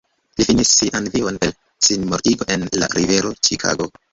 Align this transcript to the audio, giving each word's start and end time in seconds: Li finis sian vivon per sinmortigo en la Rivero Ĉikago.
Li 0.39 0.45
finis 0.45 0.71
sian 0.77 1.09
vivon 1.17 1.37
per 1.45 1.53
sinmortigo 1.89 2.51
en 2.57 2.67
la 2.85 2.91
Rivero 2.99 3.35
Ĉikago. 3.49 3.93